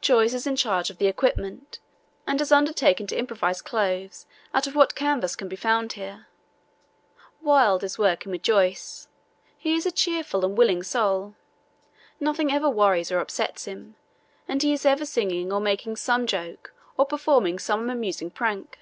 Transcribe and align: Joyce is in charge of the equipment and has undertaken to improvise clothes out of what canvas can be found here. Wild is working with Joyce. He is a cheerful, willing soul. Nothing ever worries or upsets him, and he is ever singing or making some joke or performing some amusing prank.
Joyce 0.00 0.34
is 0.34 0.44
in 0.44 0.56
charge 0.56 0.90
of 0.90 0.98
the 0.98 1.06
equipment 1.06 1.78
and 2.26 2.40
has 2.40 2.50
undertaken 2.50 3.06
to 3.06 3.16
improvise 3.16 3.62
clothes 3.62 4.26
out 4.52 4.66
of 4.66 4.74
what 4.74 4.96
canvas 4.96 5.36
can 5.36 5.46
be 5.48 5.54
found 5.54 5.92
here. 5.92 6.26
Wild 7.42 7.84
is 7.84 7.96
working 7.96 8.32
with 8.32 8.42
Joyce. 8.42 9.06
He 9.56 9.76
is 9.76 9.86
a 9.86 9.92
cheerful, 9.92 10.40
willing 10.50 10.82
soul. 10.82 11.36
Nothing 12.18 12.50
ever 12.52 12.68
worries 12.68 13.12
or 13.12 13.20
upsets 13.20 13.66
him, 13.66 13.94
and 14.48 14.64
he 14.64 14.72
is 14.72 14.84
ever 14.84 15.06
singing 15.06 15.52
or 15.52 15.60
making 15.60 15.94
some 15.94 16.26
joke 16.26 16.74
or 16.96 17.06
performing 17.06 17.60
some 17.60 17.88
amusing 17.88 18.32
prank. 18.32 18.80